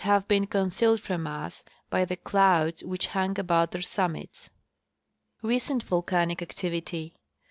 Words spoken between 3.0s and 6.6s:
hung about their summits. Recent volcanic